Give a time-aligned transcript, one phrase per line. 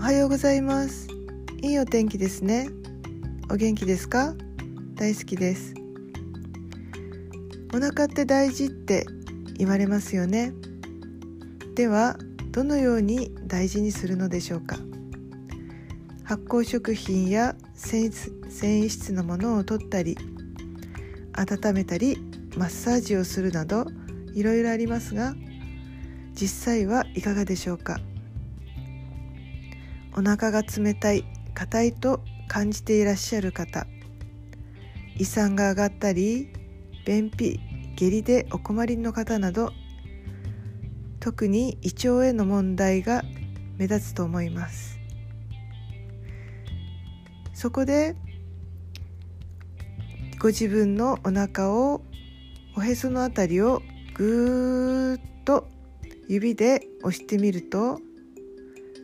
[0.00, 1.08] おはようございます。
[1.60, 2.70] いいお天気ですね。
[3.50, 4.32] お元気ですか？
[4.94, 5.74] 大好きです。
[7.74, 9.04] お腹って大事って
[9.58, 10.54] 言われますよね。
[11.74, 12.16] では
[12.50, 14.78] どのように大事にするのでしょうか？
[16.24, 20.16] 発酵食品や繊維質のものを取ったり
[21.34, 22.16] 温めたり
[22.56, 23.84] マッサージをするなど
[24.34, 25.34] いろいろありますが
[26.32, 28.00] 実際はいかがでしょうか？
[30.20, 31.24] お腹が冷たい
[31.54, 33.86] 硬いと感じていらっしゃる方。
[35.16, 36.52] 胃酸が上がったり
[37.06, 37.58] 便秘
[37.96, 39.72] 下痢でお困りの方など
[41.20, 43.24] 特に胃腸への問題が
[43.78, 44.98] 目立つと思います。
[47.54, 48.14] そこで
[50.38, 52.02] ご自分のお腹を
[52.76, 53.80] おへそのあたりを
[54.12, 55.66] ぐーっと
[56.28, 58.02] 指で押してみると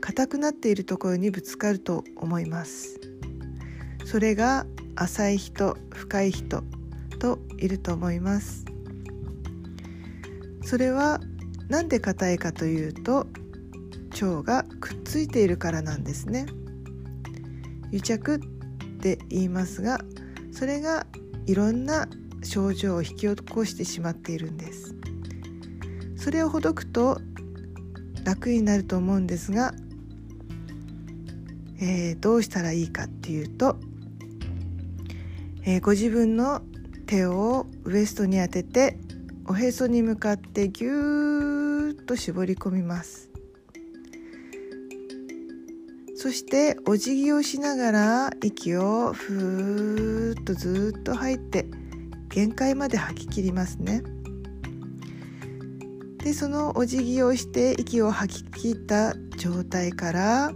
[0.01, 3.01] 硬くなっているところにぶつかると思います。
[4.05, 6.63] それが浅い人深い人
[7.19, 8.65] といると思います。
[10.63, 11.21] それは
[11.69, 13.27] なんで硬いかというと
[14.13, 16.47] 腸がくっついているからなんですね。
[17.93, 18.39] 癒着っ
[19.01, 20.01] て言いますが
[20.53, 21.07] それが
[21.47, 22.09] いろんな
[22.43, 24.95] 症状を引き起こしてしまっているんです。
[26.17, 27.21] それをほどくと
[28.25, 29.73] 楽になると思うんですが、
[31.81, 33.77] えー、どうしたらいいかっていうと、
[35.65, 36.63] えー、ご自分の
[37.07, 38.99] 手をウエストに当てて
[39.47, 43.31] おへそに向かってぎゅーっと絞り込みます。
[46.19, 51.67] そしてお辞儀をしながら息をふーっとずっと吐いて
[52.31, 54.03] 限界まで吐き切りますね。
[56.19, 60.53] でそのお辞儀をして息を吐き切った状態から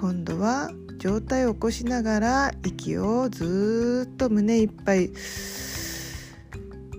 [0.00, 5.10] 今度は上体を起こしながら息をずっと胸いっぱい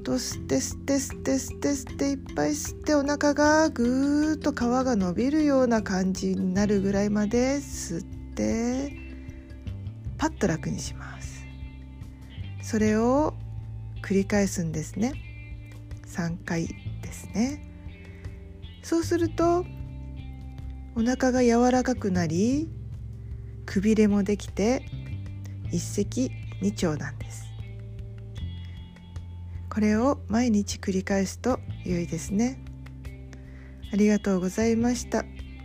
[0.04, 4.56] と吸って吸って吸って吸って吸っていっぱい吸ってお腹がぐーっと皮
[4.86, 8.04] が伸びるような感じになるぐらいまで吸っ
[8.36, 8.96] て
[10.20, 11.44] パッと楽にします。
[12.62, 13.34] それを
[14.04, 15.14] 繰り返すんですね。
[16.06, 16.68] 3回
[17.02, 17.64] ですね。
[18.84, 19.66] そうすると
[20.96, 22.70] お腹が柔らかくなり
[23.66, 24.86] くびれもできて
[25.72, 27.46] 一石二鳥なんです。
[29.70, 32.64] これを毎日繰り返すと良いですね。
[33.94, 35.24] ありがとうございました。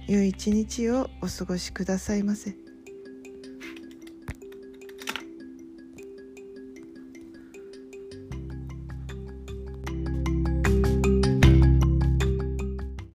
[0.08, 2.65] 良い一日をお過ごしくださいませ。